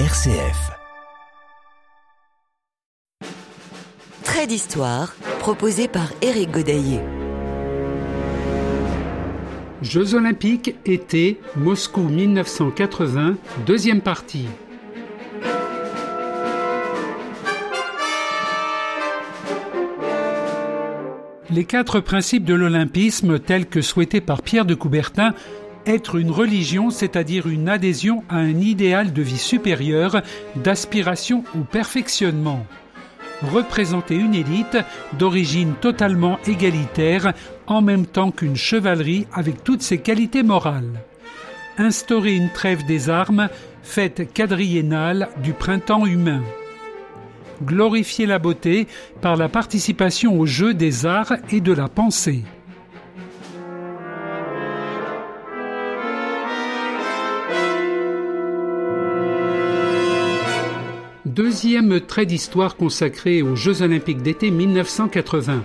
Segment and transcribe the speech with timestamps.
[0.00, 0.72] RCF.
[4.24, 6.98] Trait d'histoire proposé par Éric Godaillé.
[9.82, 13.36] Jeux olympiques été Moscou 1980,
[13.66, 14.48] deuxième partie.
[21.50, 25.34] Les quatre principes de l'olympisme tels que souhaités par Pierre de Coubertin
[25.86, 30.22] être une religion, c'est-à-dire une adhésion à un idéal de vie supérieur,
[30.56, 32.66] d'aspiration au perfectionnement.
[33.42, 34.78] Représenter une élite
[35.18, 37.32] d'origine totalement égalitaire,
[37.66, 41.00] en même temps qu'une chevalerie avec toutes ses qualités morales.
[41.78, 43.48] Instaurer une trêve des armes,
[43.82, 46.42] fête quadriennale du printemps humain
[47.62, 48.86] glorifier la beauté
[49.20, 52.42] par la participation au jeu des arts et de la pensée.
[61.34, 65.64] Deuxième trait d'histoire consacré aux Jeux olympiques d'été 1980.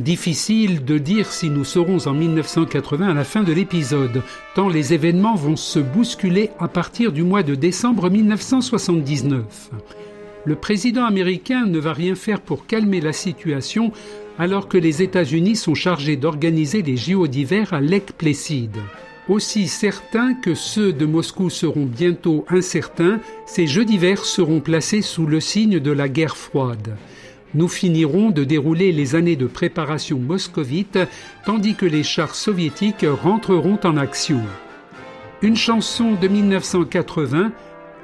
[0.00, 4.22] Difficile de dire si nous serons en 1980 à la fin de l'épisode,
[4.56, 9.70] tant les événements vont se bousculer à partir du mois de décembre 1979
[10.46, 13.90] le président américain ne va rien faire pour calmer la situation
[14.38, 18.76] alors que les États-Unis sont chargés d'organiser les JO d'hiver à Lake Placid.
[19.28, 25.26] Aussi certain que ceux de Moscou seront bientôt incertains, ces Jeux d'hiver seront placés sous
[25.26, 26.96] le signe de la guerre froide.
[27.52, 31.00] Nous finirons de dérouler les années de préparation moscovite
[31.44, 34.42] tandis que les chars soviétiques rentreront en action.
[35.42, 37.50] Une chanson de 1980,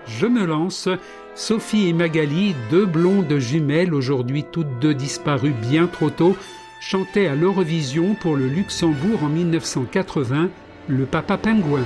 [0.07, 0.89] Je me lance,
[1.37, 6.37] Sophie et Magali, deux blondes jumelles, aujourd'hui toutes deux disparues bien trop tôt,
[6.81, 10.51] chantaient à l'Eurovision pour le Luxembourg en 1980
[10.89, 11.85] le Papa Pingouin.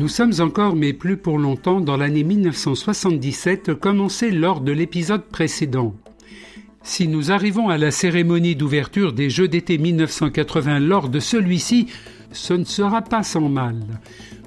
[0.00, 5.94] Nous sommes encore, mais plus pour longtemps, dans l'année 1977, commencée lors de l'épisode précédent.
[6.82, 11.88] Si nous arrivons à la cérémonie d'ouverture des Jeux d'été 1980 lors de celui-ci,
[12.32, 13.76] ce ne sera pas sans mal.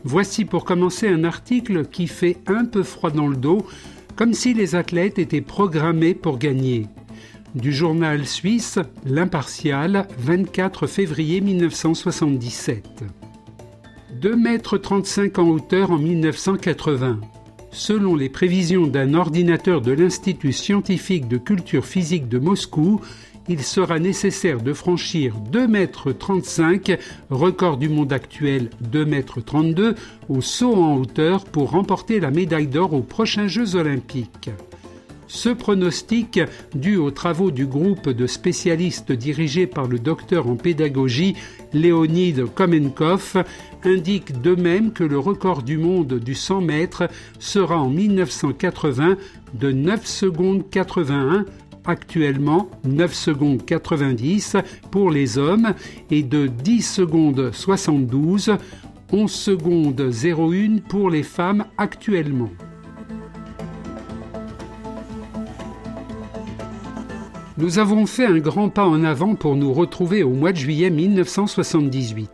[0.03, 3.63] Voici pour commencer un article qui fait un peu froid dans le dos,
[4.15, 6.87] comme si les athlètes étaient programmés pour gagner.
[7.53, 13.03] Du journal suisse L'Impartial, 24 février 1977.
[14.21, 17.19] 2 mètres 35 en hauteur en 1980.
[17.71, 23.01] Selon les prévisions d'un ordinateur de l'Institut scientifique de culture physique de Moscou,
[23.49, 26.97] il sera nécessaire de franchir 2 mètres 35,
[27.29, 29.95] record du monde actuel 2 mètres 32,
[30.29, 34.51] au saut en hauteur pour remporter la médaille d'or aux prochains Jeux olympiques.
[35.33, 36.39] Ce pronostic,
[36.75, 41.33] dû aux travaux du groupe de spécialistes dirigé par le docteur en pédagogie
[41.73, 43.43] Léonide Komenkov,
[43.83, 47.09] indique de même que le record du monde du 100 mètres
[47.39, 49.17] sera en 1980
[49.55, 51.45] de 9 secondes 81
[51.83, 54.57] actuellement 9 secondes 90
[54.91, 55.73] pour les hommes
[56.11, 58.51] et de 10 secondes 72,
[59.11, 62.51] 11 secondes 01 pour les femmes actuellement.
[67.55, 70.89] Nous avons fait un grand pas en avant pour nous retrouver au mois de juillet
[70.89, 72.29] 1978.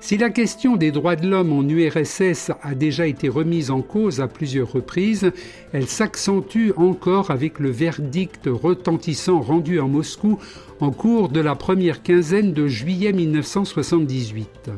[0.00, 4.20] Si la question des droits de l'homme en URSS a déjà été remise en cause
[4.20, 5.32] à plusieurs reprises,
[5.72, 10.38] elle s'accentue encore avec le verdict retentissant rendu à Moscou
[10.80, 14.70] en cours de la première quinzaine de juillet 1978.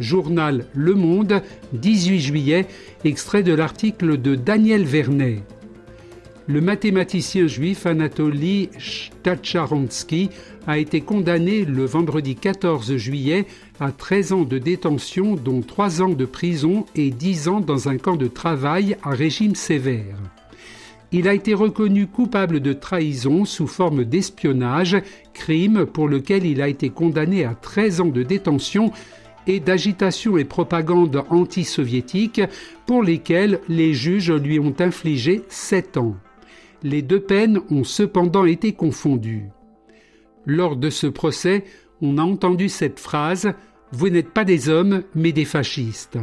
[0.00, 1.42] Journal Le Monde,
[1.74, 2.66] 18 juillet,
[3.04, 5.44] extrait de l'article de Daniel Vernet
[6.48, 10.30] le mathématicien juif Anatoly Stacharansky
[10.66, 13.46] a été condamné le vendredi 14 juillet
[13.80, 17.98] à 13 ans de détention, dont 3 ans de prison et 10 ans dans un
[17.98, 20.16] camp de travail à régime sévère.
[21.12, 24.96] Il a été reconnu coupable de trahison sous forme d'espionnage,
[25.34, 28.92] crime pour lequel il a été condamné à 13 ans de détention
[29.48, 32.40] et d'agitation et propagande anti-soviétique
[32.86, 36.16] pour lesquels les juges lui ont infligé 7 ans
[36.82, 39.48] les deux peines ont cependant été confondues.
[40.44, 41.64] Lors de ce procès,
[42.00, 43.52] on a entendu cette phrase
[43.92, 46.18] Vous n'êtes pas des hommes, mais des fascistes.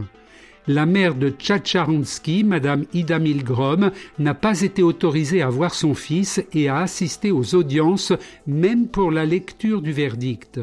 [0.67, 6.41] La mère de Tchatcharansky, Madame Ida Milgrom, n'a pas été autorisée à voir son fils
[6.53, 8.13] et à assister aux audiences,
[8.47, 10.61] même pour la lecture du verdict.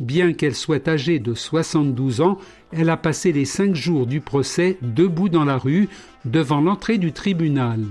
[0.00, 2.38] Bien qu'elle soit âgée de 72 ans,
[2.72, 5.88] elle a passé les cinq jours du procès debout dans la rue,
[6.24, 7.84] devant l'entrée du tribunal.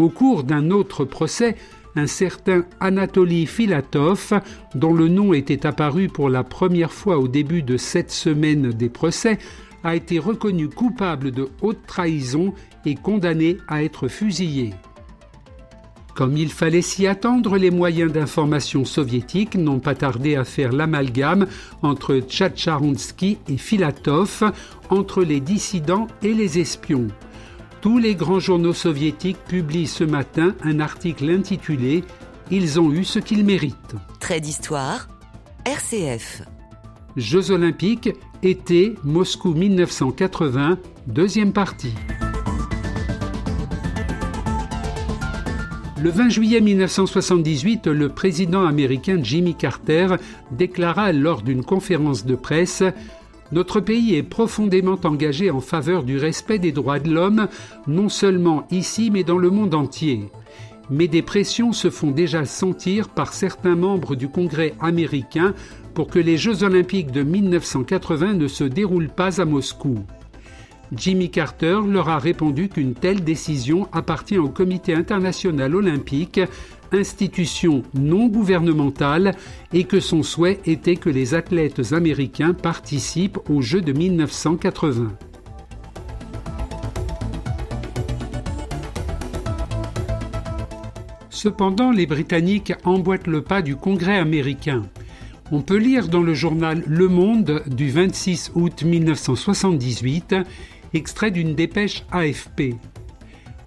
[0.00, 1.56] Au cours d'un autre procès,
[1.94, 4.40] un certain Anatoly Filatov,
[4.74, 8.88] dont le nom était apparu pour la première fois au début de cette semaine des
[8.88, 9.36] procès,
[9.84, 12.54] a été reconnu coupable de haute trahison
[12.86, 14.72] et condamné à être fusillé.
[16.14, 21.46] Comme il fallait s'y attendre, les moyens d'information soviétiques n'ont pas tardé à faire l'amalgame
[21.82, 24.50] entre Tchatcharonsky et Filatov,
[24.88, 27.08] entre les dissidents et les espions.
[27.80, 32.04] Tous les grands journaux soviétiques publient ce matin un article intitulé
[32.50, 33.94] Ils ont eu ce qu'ils méritent.
[34.18, 35.08] Trait d'histoire,
[35.64, 36.42] RCF.
[37.16, 38.10] Jeux olympiques,
[38.42, 41.94] été, Moscou 1980, deuxième partie.
[46.02, 50.16] Le 20 juillet 1978, le président américain Jimmy Carter
[50.50, 52.82] déclara lors d'une conférence de presse
[53.52, 57.48] notre pays est profondément engagé en faveur du respect des droits de l'homme,
[57.86, 60.28] non seulement ici mais dans le monde entier.
[60.90, 65.54] Mais des pressions se font déjà sentir par certains membres du Congrès américain
[65.94, 69.98] pour que les Jeux olympiques de 1980 ne se déroulent pas à Moscou.
[70.92, 76.40] Jimmy Carter leur a répondu qu'une telle décision appartient au Comité international olympique
[76.92, 79.34] institution non gouvernementale
[79.72, 85.12] et que son souhait était que les athlètes américains participent aux Jeux de 1980.
[91.30, 94.82] Cependant, les Britanniques emboîtent le pas du Congrès américain.
[95.50, 100.34] On peut lire dans le journal Le Monde du 26 août 1978,
[100.92, 102.74] extrait d'une dépêche AFP.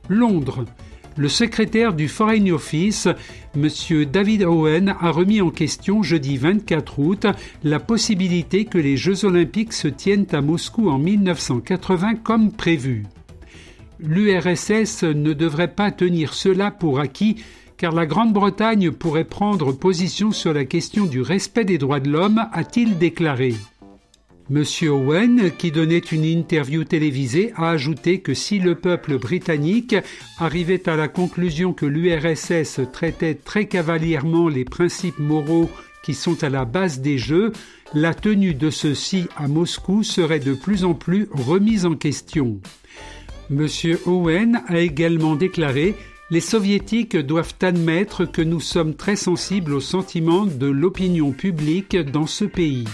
[0.08, 0.66] Londres,
[1.16, 3.08] le secrétaire du Foreign Office,
[3.56, 3.70] M.
[4.06, 7.28] David Owen, a remis en question jeudi 24 août
[7.64, 13.04] la possibilité que les Jeux olympiques se tiennent à Moscou en 1980 comme prévu.
[14.00, 17.38] L'URSS ne devrait pas tenir cela pour acquis
[17.78, 22.46] car la Grande-Bretagne pourrait prendre position sur la question du respect des droits de l'homme,
[22.54, 23.56] a-t-il déclaré.
[24.54, 29.96] Monsieur Owen, qui donnait une interview télévisée, a ajouté que si le peuple britannique
[30.38, 35.72] arrivait à la conclusion que l'URSS traitait très cavalierement les principes moraux
[36.04, 37.52] qui sont à la base des Jeux,
[37.96, 42.60] la tenue de ceux-ci à Moscou serait de plus en plus remise en question.
[43.50, 45.96] Monsieur Owen a également déclaré
[46.30, 52.28] les soviétiques doivent admettre que nous sommes très sensibles aux sentiments de l'opinion publique dans
[52.28, 52.86] ce pays.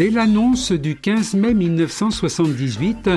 [0.00, 3.10] Dès l'annonce du 15 mai 1978,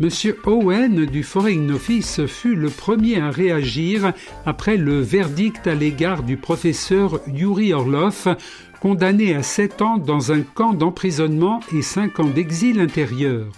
[0.00, 0.08] M.
[0.46, 4.14] Owen du Foreign Office fut le premier à réagir
[4.46, 8.38] après le verdict à l'égard du professeur Yuri Orlov,
[8.80, 13.52] condamné à 7 ans dans un camp d'emprisonnement et 5 ans d'exil intérieur.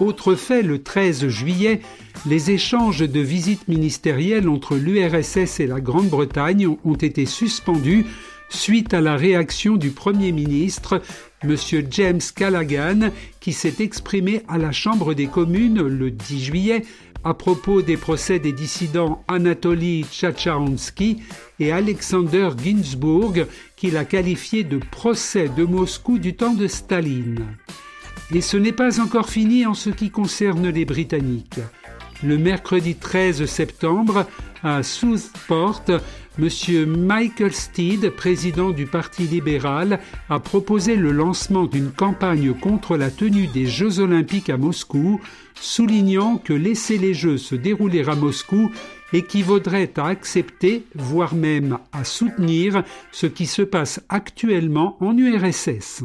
[0.00, 1.82] Autre fait, le 13 juillet,
[2.24, 8.06] les échanges de visites ministérielles entre l'URSS et la Grande-Bretagne ont été suspendus
[8.54, 11.02] suite à la réaction du Premier ministre,
[11.42, 11.56] M.
[11.90, 16.82] James Callaghan, qui s'est exprimé à la Chambre des communes le 10 juillet
[17.24, 21.22] à propos des procès des dissidents Anatoly Tchatchansky
[21.58, 23.46] et Alexander Ginsburg,
[23.76, 27.46] qu'il a qualifié de procès de Moscou du temps de Staline.
[28.34, 31.60] Et ce n'est pas encore fini en ce qui concerne les Britanniques.
[32.22, 34.26] Le mercredi 13 septembre,
[34.62, 35.82] à Southport,
[36.38, 36.48] M.
[36.86, 43.46] Michael Steed, président du Parti libéral, a proposé le lancement d'une campagne contre la tenue
[43.46, 45.20] des Jeux olympiques à Moscou,
[45.54, 48.72] soulignant que laisser les Jeux se dérouler à Moscou
[49.12, 56.02] équivaudrait à accepter, voire même à soutenir, ce qui se passe actuellement en URSS.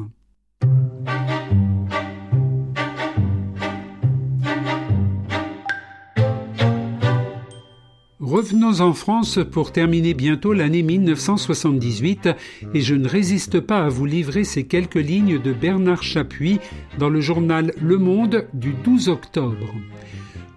[8.29, 12.29] Revenons en France pour terminer bientôt l'année 1978
[12.75, 16.59] et je ne résiste pas à vous livrer ces quelques lignes de Bernard Chapuis
[16.99, 19.73] dans le journal Le Monde du 12 octobre.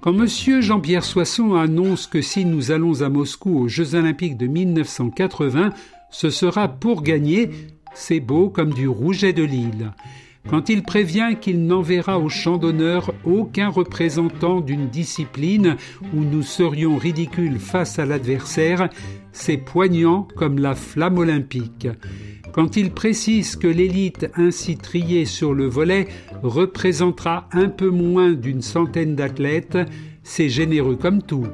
[0.03, 0.61] Quand M.
[0.61, 5.71] Jean-Pierre Soisson annonce que si nous allons à Moscou aux Jeux olympiques de 1980,
[6.11, 7.49] ce sera pour gagner,
[7.95, 9.93] c'est beau comme du rouget de Lille
[10.49, 15.77] quand il prévient qu'il n'enverra au champ d'honneur aucun représentant d'une discipline
[16.15, 18.89] où nous serions ridicules face à l'adversaire,
[19.33, 21.89] c'est poignant comme la flamme olympique.
[22.53, 26.09] Quand il précise que l'élite ainsi triée sur le volet
[26.43, 29.79] représentera un peu moins d'une centaine d'athlètes,
[30.23, 31.47] c'est généreux comme tout.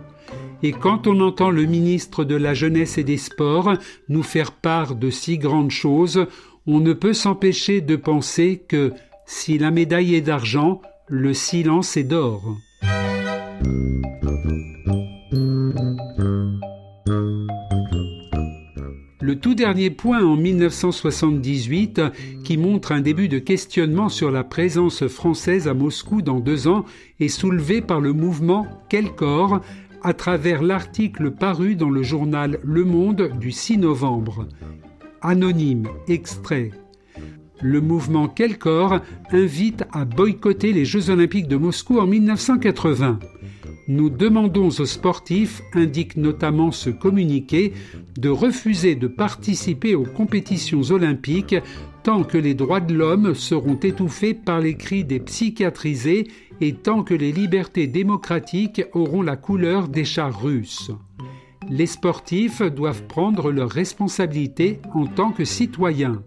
[0.63, 3.75] Et quand on entend le ministre de la Jeunesse et des Sports
[4.09, 6.27] nous faire part de si grandes choses,
[6.71, 8.93] on ne peut s'empêcher de penser que
[9.25, 12.59] si la médaille est d'argent, le silence est d'or.
[19.21, 22.03] Le tout dernier point en 1978,
[22.45, 26.85] qui montre un début de questionnement sur la présence française à Moscou dans deux ans,
[27.19, 29.63] est soulevé par le mouvement Quel corps
[30.03, 34.47] à travers l'article paru dans le journal Le Monde du 6 novembre.
[35.23, 36.71] Anonyme, extrait.
[37.61, 39.01] Le mouvement Quel corps
[39.33, 43.19] invite à boycotter les Jeux olympiques de Moscou en 1980.
[43.89, 47.73] Nous demandons aux sportifs, indique notamment ce communiqué,
[48.17, 51.57] de refuser de participer aux compétitions olympiques
[52.05, 56.29] tant que les droits de l'homme seront étouffés par les cris des psychiatrisés
[56.61, 60.93] et tant que les libertés démocratiques auront la couleur des chars russes
[61.69, 66.23] les sportifs doivent prendre leurs responsabilités en tant que citoyens.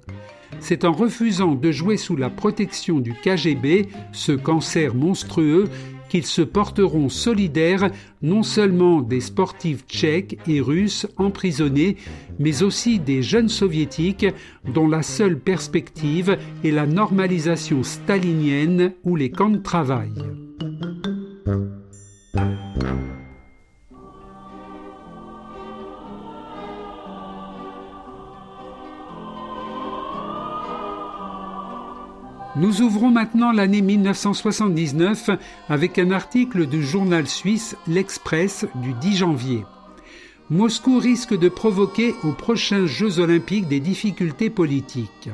[0.59, 5.69] C'est en refusant de jouer sous la protection du KGB, ce cancer monstrueux,
[6.11, 7.89] qu'ils se porteront solidaires
[8.21, 11.95] non seulement des sportifs tchèques et russes emprisonnés,
[12.38, 14.27] mais aussi des jeunes soviétiques
[14.73, 20.11] dont la seule perspective est la normalisation stalinienne ou les camps de travail.
[32.71, 35.31] Nous ouvrons maintenant l'année 1979
[35.67, 39.65] avec un article du journal suisse L'Express du 10 janvier.
[40.49, 45.29] Moscou risque de provoquer aux prochains Jeux olympiques des difficultés politiques.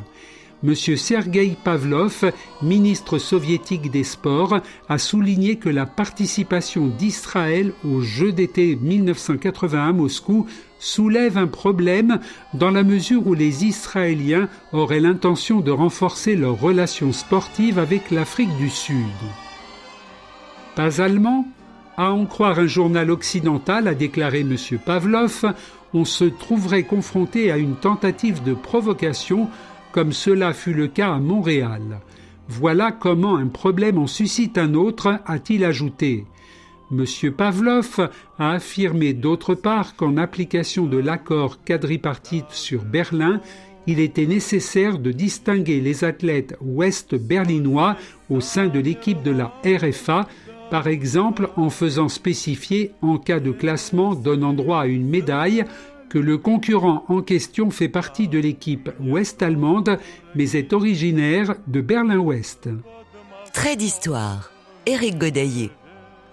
[0.64, 0.74] M.
[0.74, 2.32] Sergei Pavlov,
[2.64, 4.60] ministre soviétique des Sports,
[4.90, 10.48] a souligné que la participation d'Israël aux Jeux d'été 1981 à Moscou
[10.80, 12.20] soulève un problème
[12.56, 18.56] dans la mesure où les Israéliens auraient l'intention de renforcer leurs relations sportives avec l'Afrique
[18.58, 19.06] du Sud.
[20.76, 21.46] Pas allemand
[21.98, 24.56] À en croire un journal occidental, a déclaré M.
[24.84, 25.54] Pavlov,
[25.94, 29.50] on se trouverait confronté à une tentative de provocation
[29.98, 32.01] comme cela fut le cas à Montréal.
[32.48, 36.25] Voilà comment un problème en suscite un autre, a-t-il ajouté.
[36.92, 37.04] M.
[37.36, 43.42] Pavlov a affirmé d'autre part qu'en application de l'accord quadripartite sur Berlin,
[43.88, 47.96] il était nécessaire de distinguer les athlètes ouest-berlinois
[48.30, 50.27] au sein de l'équipe de la RFA,
[50.70, 55.66] par exemple en faisant spécifier en cas de classement donnant droit à une médaille
[56.10, 59.98] que le concurrent en question fait partie de l'équipe ouest-allemande,
[60.36, 62.70] mais est originaire de Berlin-Ouest.
[63.54, 64.52] Trait d'histoire.
[64.86, 65.72] Éric Godaillé.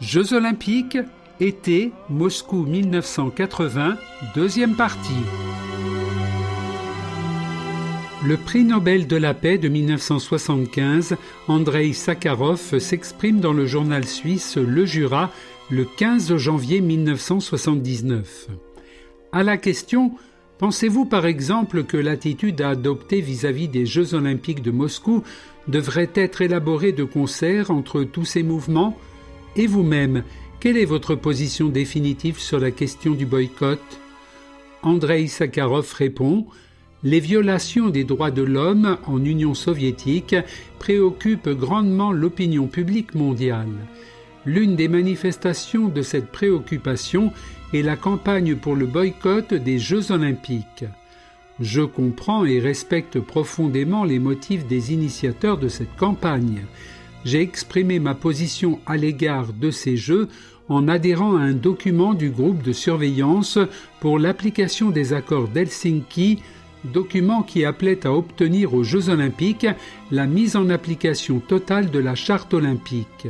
[0.00, 0.98] Jeux olympiques,
[1.40, 3.96] été, Moscou 1980,
[4.34, 5.12] deuxième partie.
[8.24, 11.16] Le prix Nobel de la paix de 1975,
[11.46, 15.30] Andrei Sakharov, s'exprime dans le journal suisse Le Jura
[15.70, 18.48] le 15 janvier 1979.
[19.34, 20.12] À la question
[20.58, 25.24] Pensez-vous par exemple que l'attitude à adopter vis-à-vis des Jeux olympiques de Moscou
[25.66, 28.96] devrait être élaborée de concert entre tous ces mouvements?
[29.56, 30.22] Et vous-même,
[30.60, 33.82] quelle est votre position définitive sur la question du boycott?
[34.84, 36.46] Andrei Sakharov répond
[37.02, 40.36] Les violations des droits de l'homme en Union soviétique
[40.78, 43.88] préoccupent grandement l'opinion publique mondiale.
[44.46, 47.32] L'une des manifestations de cette préoccupation
[47.72, 50.84] est la campagne pour le boycott des Jeux olympiques.
[51.60, 56.62] Je comprends et respecte profondément les motifs des initiateurs de cette campagne.
[57.24, 60.28] J'ai exprimé ma position à l'égard de ces Jeux
[60.68, 63.58] en adhérant à un document du groupe de surveillance
[64.00, 66.40] pour l'application des accords d'Helsinki,
[66.84, 69.66] document qui appelait à obtenir aux Jeux olympiques
[70.10, 73.28] la mise en application totale de la charte olympique.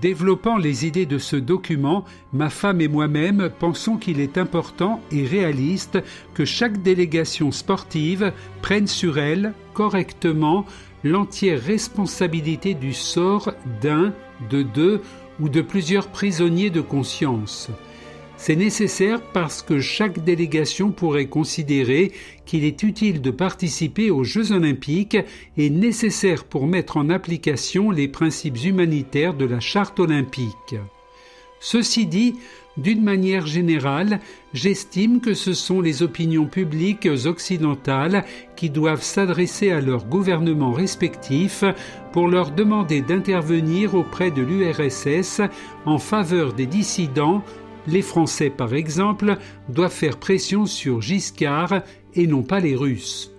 [0.00, 5.26] Développant les idées de ce document, ma femme et moi-même pensons qu'il est important et
[5.26, 5.98] réaliste
[6.32, 8.32] que chaque délégation sportive
[8.62, 10.64] prenne sur elle, correctement,
[11.04, 14.14] l'entière responsabilité du sort d'un,
[14.48, 15.02] de deux
[15.40, 17.70] ou de plusieurs prisonniers de conscience.
[18.44, 22.10] C'est nécessaire parce que chaque délégation pourrait considérer
[22.44, 25.16] qu'il est utile de participer aux Jeux olympiques
[25.56, 30.74] et nécessaire pour mettre en application les principes humanitaires de la charte olympique.
[31.60, 32.34] Ceci dit,
[32.76, 34.18] d'une manière générale,
[34.52, 38.24] j'estime que ce sont les opinions publiques occidentales
[38.56, 41.62] qui doivent s'adresser à leurs gouvernements respectifs
[42.12, 45.42] pour leur demander d'intervenir auprès de l'URSS
[45.84, 47.44] en faveur des dissidents
[47.86, 49.36] les Français, par exemple,
[49.68, 51.82] doivent faire pression sur Giscard
[52.14, 53.32] et non pas les Russes.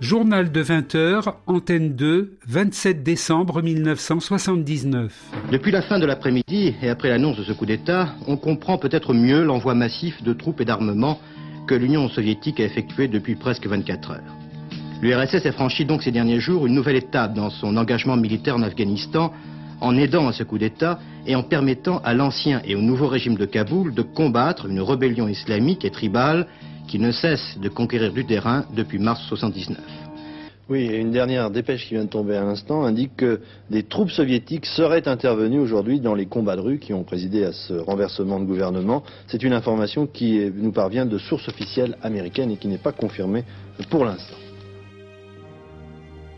[0.00, 5.12] Journal de 20 heures, antenne 2, 27 décembre 1979.
[5.50, 9.12] Depuis la fin de l'après-midi et après l'annonce de ce coup d'État, on comprend peut-être
[9.12, 11.18] mieux l'envoi massif de troupes et d'armements
[11.66, 14.36] que l'Union soviétique a effectué depuis presque 24 heures.
[15.02, 18.62] L'URSS a franchi donc ces derniers jours une nouvelle étape dans son engagement militaire en
[18.62, 19.32] Afghanistan
[19.80, 23.36] en aidant à ce coup d'État et en permettant à l'ancien et au nouveau régime
[23.36, 26.46] de Kaboul de combattre une rébellion islamique et tribale
[26.88, 30.08] qui ne cesse de conquérir du terrain depuis mars 1979.
[30.70, 34.10] Oui, et une dernière dépêche qui vient de tomber à l'instant indique que des troupes
[34.10, 38.38] soviétiques seraient intervenues aujourd'hui dans les combats de rue qui ont présidé à ce renversement
[38.38, 39.02] de gouvernement.
[39.28, 43.44] C'est une information qui nous parvient de sources officielles américaines et qui n'est pas confirmée
[43.88, 44.36] pour l'instant.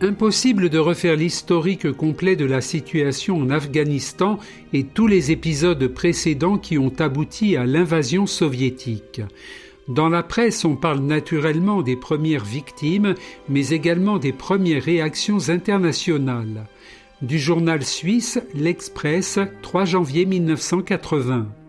[0.03, 4.39] Impossible de refaire l'historique complet de la situation en Afghanistan
[4.73, 9.21] et tous les épisodes précédents qui ont abouti à l'invasion soviétique.
[9.89, 13.15] Dans la presse, on parle naturellement des premières victimes,
[13.51, 16.67] mais également des premières réactions internationales.
[17.21, 21.60] Du journal suisse L'Express, 3 janvier 1980.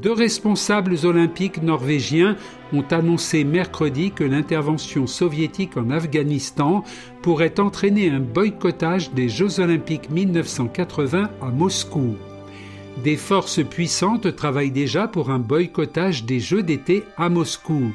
[0.00, 2.38] Deux responsables olympiques norvégiens
[2.72, 6.82] ont annoncé mercredi que l'intervention soviétique en Afghanistan
[7.20, 12.16] pourrait entraîner un boycottage des Jeux olympiques 1980 à Moscou.
[13.04, 17.92] Des forces puissantes travaillent déjà pour un boycottage des Jeux d'été à Moscou.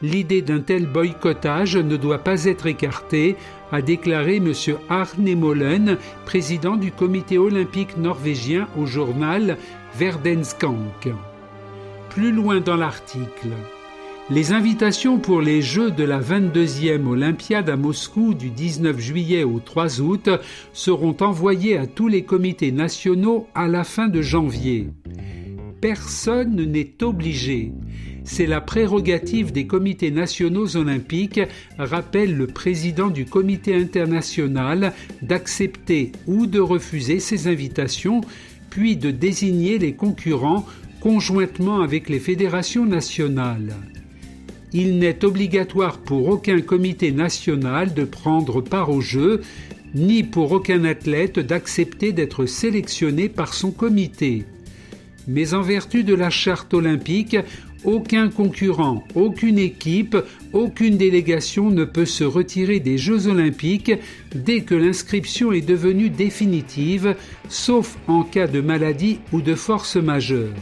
[0.00, 3.34] L'idée d'un tel boycottage ne doit pas être écartée,
[3.72, 4.52] a déclaré M.
[4.88, 9.58] Arne Molen, président du comité olympique norvégien au journal
[9.96, 11.08] Verdenskank.
[12.10, 13.48] Plus loin dans l'article,
[14.30, 19.58] les invitations pour les Jeux de la 22e Olympiade à Moscou du 19 juillet au
[19.58, 20.30] 3 août
[20.72, 24.90] seront envoyées à tous les comités nationaux à la fin de janvier.
[25.80, 27.72] Personne n'est obligé.
[28.30, 31.40] C'est la prérogative des comités nationaux olympiques,
[31.78, 38.20] rappelle le président du comité international, d'accepter ou de refuser ces invitations
[38.68, 40.66] puis de désigner les concurrents
[41.00, 43.74] conjointement avec les fédérations nationales.
[44.74, 49.40] Il n'est obligatoire pour aucun comité national de prendre part aux Jeux,
[49.94, 54.44] ni pour aucun athlète d'accepter d'être sélectionné par son comité.
[55.28, 57.36] Mais en vertu de la charte olympique,
[57.84, 60.16] aucun concurrent, aucune équipe,
[60.52, 63.92] aucune délégation ne peut se retirer des Jeux olympiques
[64.34, 67.16] dès que l'inscription est devenue définitive,
[67.48, 70.54] sauf en cas de maladie ou de force majeure.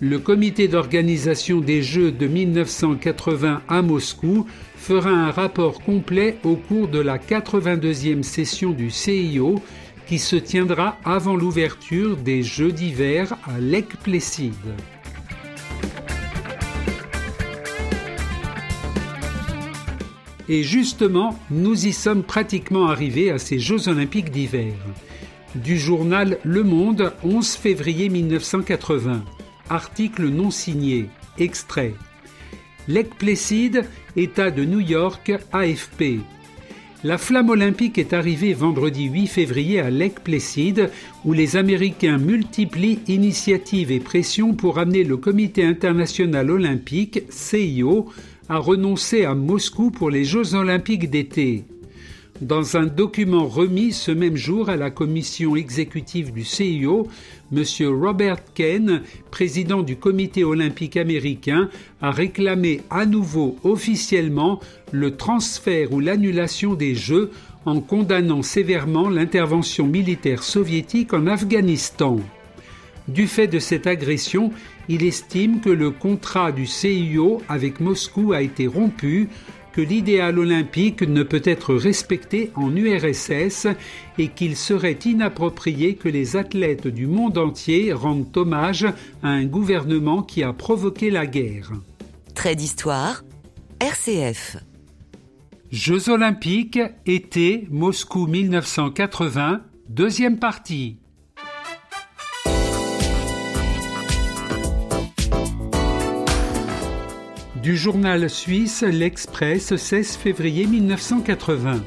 [0.00, 6.88] Le comité d'organisation des Jeux de 1980 à Moscou fera un rapport complet au cours
[6.88, 9.62] de la 82e session du CIO
[10.06, 14.52] qui se tiendra avant l'ouverture des Jeux d'hiver à Lake Placid.
[20.48, 24.74] Et justement, nous y sommes pratiquement arrivés à ces Jeux olympiques d'hiver.
[25.54, 29.24] Du journal Le Monde, 11 février 1980.
[29.70, 31.08] Article non signé.
[31.38, 31.94] Extrait.
[32.88, 33.84] Lake Placid,
[34.16, 36.20] État de New York, AFP.
[37.04, 40.88] La flamme olympique est arrivée vendredi 8 février à Lake Placid,
[41.26, 48.06] où les Américains multiplient initiatives et pressions pour amener le Comité international olympique, CIO,
[48.48, 51.64] à renoncer à Moscou pour les Jeux olympiques d'été.
[52.40, 57.06] Dans un document remis ce même jour à la commission exécutive du CIO,
[57.54, 57.62] M.
[57.86, 61.70] Robert Kane, président du comité olympique américain,
[62.02, 64.58] a réclamé à nouveau officiellement
[64.90, 67.30] le transfert ou l'annulation des Jeux
[67.66, 72.18] en condamnant sévèrement l'intervention militaire soviétique en Afghanistan.
[73.06, 74.50] Du fait de cette agression,
[74.88, 79.28] il estime que le contrat du CIO avec Moscou a été rompu,
[79.74, 83.66] que l'idéal olympique ne peut être respecté en URSS
[84.18, 88.84] et qu'il serait inapproprié que les athlètes du monde entier rendent hommage
[89.24, 91.72] à un gouvernement qui a provoqué la guerre.
[92.36, 93.24] Trait d'histoire,
[93.80, 94.58] RCF.
[95.72, 100.98] Jeux olympiques, été, Moscou 1980, deuxième partie.
[107.64, 111.82] Du journal suisse L'Express, 16 février 1980.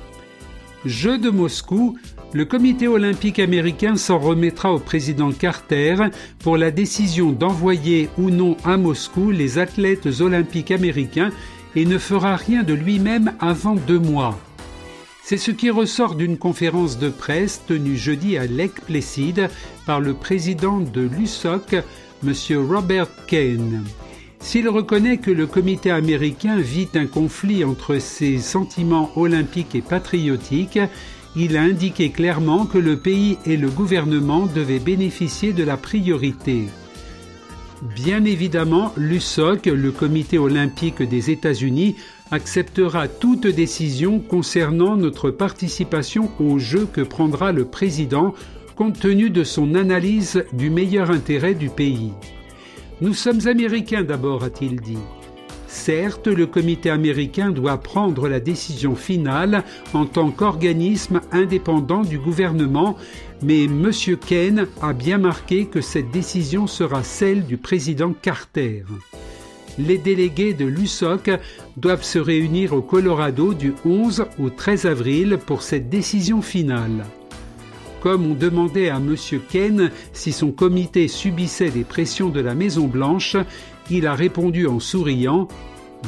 [0.86, 2.00] Jeux de Moscou,
[2.34, 5.98] le comité olympique américain s'en remettra au président Carter
[6.40, 11.30] pour la décision d'envoyer ou non à Moscou les athlètes olympiques américains
[11.76, 14.40] et ne fera rien de lui-même avant deux mois.
[15.22, 19.48] C'est ce qui ressort d'une conférence de presse tenue jeudi à Lake Placid
[19.86, 21.76] par le président de l'USOC,
[22.26, 22.34] M.
[22.68, 23.84] Robert Kane.
[24.39, 30.80] S'il reconnaît que le comité américain vit un conflit entre ses sentiments olympiques et patriotiques,
[31.36, 36.63] il a indiqué clairement que le pays et le gouvernement devaient bénéficier de la priorité.
[37.95, 41.95] Bien évidemment, l'USOC, le comité olympique des États-Unis,
[42.32, 48.34] acceptera toute décision concernant notre participation aux Jeux que prendra le président
[48.76, 52.13] compte tenu de son analyse du meilleur intérêt du pays.
[53.00, 54.98] Nous sommes américains d'abord, a-t-il dit.
[55.68, 62.98] Certes, le comité américain doit prendre la décision finale en tant qu'organisme indépendant du gouvernement,
[63.44, 63.92] mais M.
[64.26, 68.84] Kane a bien marqué que cette décision sera celle du président Carter.
[69.78, 71.30] Les délégués de l'USOC
[71.76, 77.06] doivent se réunir au Colorado du 11 au 13 avril pour cette décision finale.
[78.08, 79.17] Comme on demandait à M.
[79.50, 83.36] Ken si son comité subissait des pressions de la Maison-Blanche,
[83.91, 85.50] il a répondu en souriant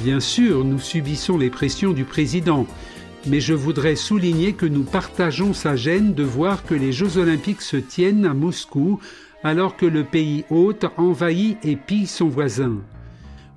[0.01, 2.65] Bien sûr, nous subissons les pressions du président,
[3.27, 7.61] mais je voudrais souligner que nous partageons sa gêne de voir que les Jeux olympiques
[7.61, 9.01] se tiennent à Moscou
[9.43, 12.77] alors que le pays hôte envahit et pille son voisin.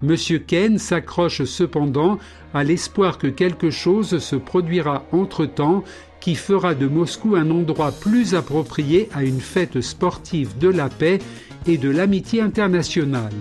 [0.02, 0.16] M.
[0.48, 2.18] Ken s'accroche cependant
[2.54, 5.84] à l'espoir que quelque chose se produira entre-temps
[6.22, 11.18] qui fera de Moscou un endroit plus approprié à une fête sportive de la paix
[11.66, 13.32] et de l'amitié internationale.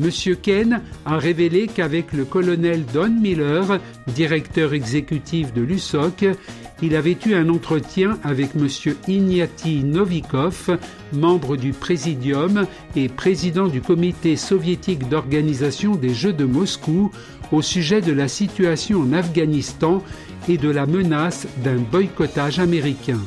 [0.00, 0.10] M.
[0.40, 3.80] Ken a révélé qu'avec le colonel Don Miller,
[4.14, 6.26] directeur exécutif de l'USOC,
[6.80, 8.68] il avait eu un entretien avec M.
[9.08, 10.78] Ignati Novikov,
[11.12, 17.10] membre du Présidium et président du comité soviétique d'organisation des Jeux de Moscou,
[17.52, 20.02] au sujet de la situation en Afghanistan
[20.48, 23.20] et de la menace d'un boycottage américain.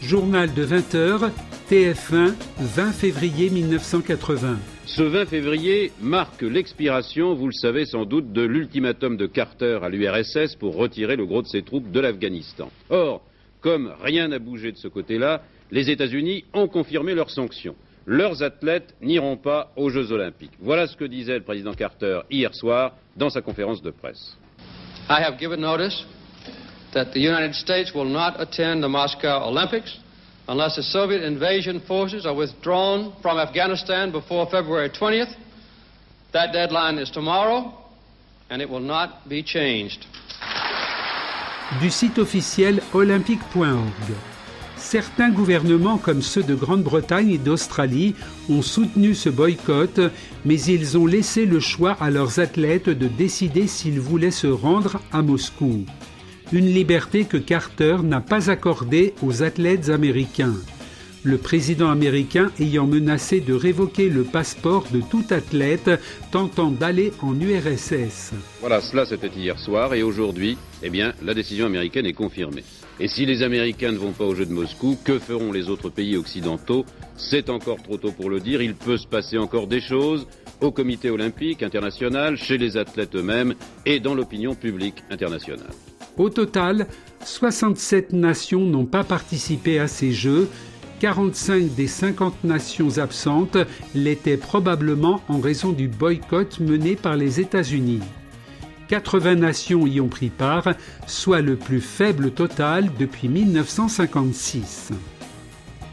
[0.00, 1.30] Journal de 20 heures,
[1.70, 4.58] TF1, 20 février 1980.
[4.86, 9.88] Ce 20 février marque l'expiration, vous le savez sans doute, de l'ultimatum de Carter à
[9.88, 12.70] l'URSS pour retirer le gros de ses troupes de l'Afghanistan.
[12.90, 13.22] Or,
[13.60, 17.76] comme rien n'a bougé de ce côté-là, les États-Unis ont confirmé leurs sanctions.
[18.06, 20.52] Leurs athlètes n'iront pas aux Jeux olympiques.
[20.60, 24.36] Voilà ce que disait le président Carter hier soir dans sa conférence de presse.
[25.08, 26.04] I have given notice
[26.94, 29.98] that the United States will not attend the Moscow Olympics
[30.48, 35.34] unless the Soviet invasion forces are withdrawn from Afghanistan before February 20th.
[36.32, 37.72] That deadline is tomorrow,
[38.50, 40.06] and it will not be changed.
[41.80, 44.33] Du site officiel olympique.org.
[44.84, 48.14] Certains gouvernements, comme ceux de Grande-Bretagne et d'Australie,
[48.50, 49.98] ont soutenu ce boycott,
[50.44, 55.00] mais ils ont laissé le choix à leurs athlètes de décider s'ils voulaient se rendre
[55.10, 55.86] à Moscou.
[56.52, 60.54] Une liberté que Carter n'a pas accordée aux athlètes américains
[61.24, 65.90] le président américain ayant menacé de révoquer le passeport de tout athlète
[66.30, 68.32] tentant d'aller en URSS.
[68.60, 72.62] Voilà, cela c'était hier soir et aujourd'hui, eh bien, la décision américaine est confirmée.
[73.00, 75.88] Et si les Américains ne vont pas aux Jeux de Moscou, que feront les autres
[75.88, 76.84] pays occidentaux?
[77.16, 80.28] C'est encore trop tôt pour le dire, il peut se passer encore des choses.
[80.60, 83.54] au comité olympique international, chez les athlètes eux-mêmes
[83.86, 85.70] et dans l'opinion publique internationale.
[86.16, 86.86] Au total,
[87.24, 90.48] 67 nations n'ont pas participé à ces Jeux.
[91.00, 93.56] 45 des 50 nations absentes
[93.94, 98.00] l'étaient probablement en raison du boycott mené par les États-Unis.
[98.88, 100.68] 80 nations y ont pris part,
[101.06, 104.90] soit le plus faible total depuis 1956.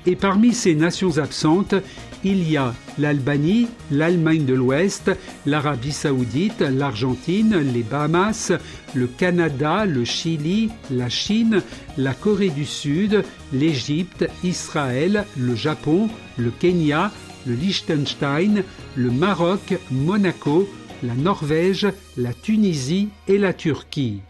[0.05, 1.75] Et parmi ces nations absentes,
[2.23, 5.11] il y a l'Albanie, l'Allemagne de l'Ouest,
[5.45, 8.51] l'Arabie saoudite, l'Argentine, les Bahamas,
[8.93, 11.61] le Canada, le Chili, la Chine,
[11.97, 17.11] la Corée du Sud, l'Égypte, Israël, le Japon, le Kenya,
[17.45, 18.63] le Liechtenstein,
[18.95, 20.69] le Maroc, Monaco,
[21.03, 24.21] la Norvège, la Tunisie et la Turquie.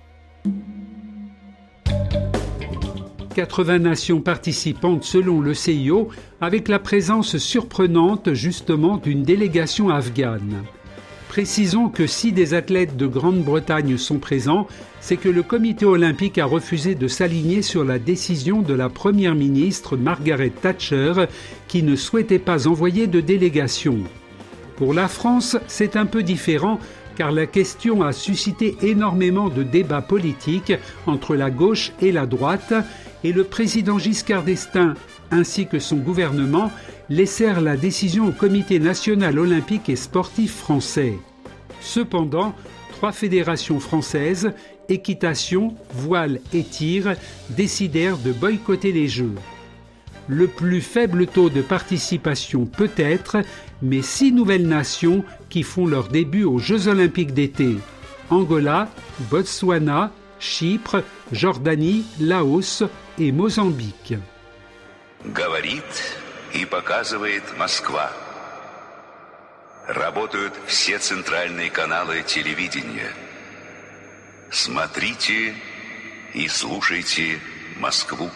[3.33, 6.09] 80 nations participantes selon le CIO,
[6.41, 10.63] avec la présence surprenante justement d'une délégation afghane.
[11.29, 14.67] Précisons que si des athlètes de Grande-Bretagne sont présents,
[14.99, 19.33] c'est que le comité olympique a refusé de s'aligner sur la décision de la première
[19.33, 21.13] ministre Margaret Thatcher
[21.69, 23.99] qui ne souhaitait pas envoyer de délégation.
[24.75, 26.79] Pour la France, c'est un peu différent
[27.15, 30.73] car la question a suscité énormément de débats politiques
[31.07, 32.73] entre la gauche et la droite
[33.23, 34.95] et le président Giscard d'Estaing
[35.31, 36.71] ainsi que son gouvernement
[37.09, 41.17] laissèrent la décision au Comité national olympique et sportif français.
[41.79, 42.53] Cependant,
[42.91, 44.51] trois fédérations françaises,
[44.89, 47.15] équitation, voile et tir,
[47.49, 49.35] décidèrent de boycotter les Jeux.
[50.27, 53.37] Le plus faible taux de participation peut-être,
[53.81, 57.77] mais six nouvelles nations qui font leur début aux Jeux olympiques d'été.
[58.29, 58.89] Angola,
[59.29, 62.83] Botswana, Chypre, Jordanie, Laos
[63.17, 64.19] et Mozambique.
[65.23, 65.83] Говорит
[66.53, 68.11] и показывает Москва.
[69.87, 73.11] Работают все центральные каналы телевидения.
[74.51, 75.55] Смотрите
[76.33, 77.39] и слушайте
[77.77, 78.29] Москву.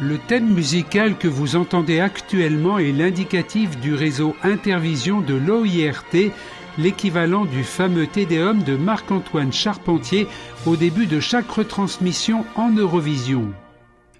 [0.00, 6.30] Le thème musical que vous entendez actuellement est l'indicatif du réseau Intervision de l'OIRT,
[6.78, 10.28] l'équivalent du fameux Tédéum de Marc-Antoine Charpentier
[10.66, 13.48] au début de chaque retransmission en Eurovision.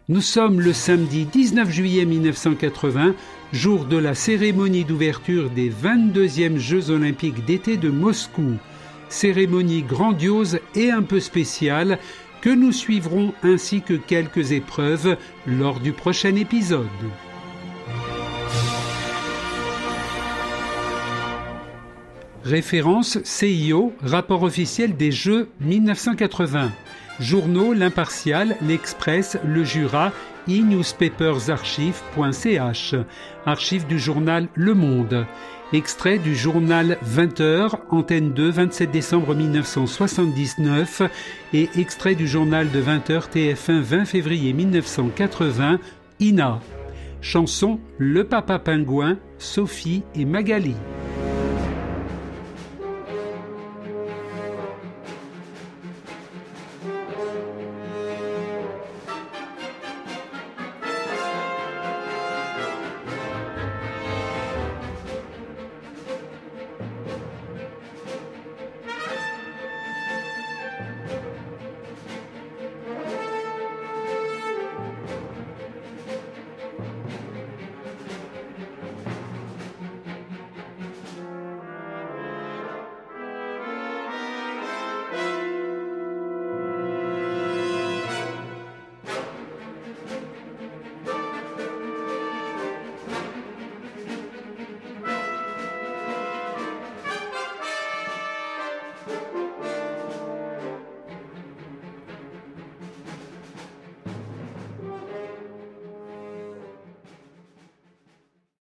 [0.09, 3.15] Nous sommes le samedi 19 juillet 1980,
[3.53, 8.55] jour de la cérémonie d'ouverture des 22e Jeux olympiques d'été de Moscou.
[9.11, 12.01] Cérémonie grandiose et un peu spéciale
[12.41, 16.87] que nous suivrons ainsi que quelques épreuves lors du prochain épisode.
[22.45, 26.73] Référence CIO, rapport officiel des Jeux 1980.
[27.21, 30.13] Journaux L'Impartial, L'Express, Le Jura,
[30.49, 32.95] e-newspapersarchive.ch.
[33.45, 35.27] Archives du journal Le Monde.
[35.75, 41.03] Extrait du journal 20h, Antenne 2, 27 décembre 1979
[41.53, 45.79] et extrait du journal de 20h TF1 20 février 1980,
[46.21, 46.61] INA.
[47.21, 50.75] Chanson Le Papa Pingouin, Sophie et Magali.